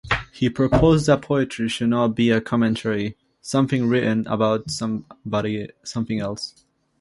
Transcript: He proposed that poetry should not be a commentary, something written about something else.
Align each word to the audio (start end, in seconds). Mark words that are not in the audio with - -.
He 0.31 0.49
proposed 0.49 1.05
that 1.05 1.21
poetry 1.21 1.69
should 1.69 1.89
not 1.89 2.15
be 2.15 2.31
a 2.31 2.41
commentary, 2.41 3.17
something 3.39 3.87
written 3.87 4.25
about 4.25 4.71
something 4.71 6.19
else. 6.19 6.65